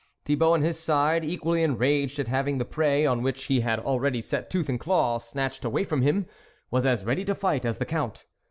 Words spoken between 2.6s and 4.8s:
prey, on which he had already set tooth and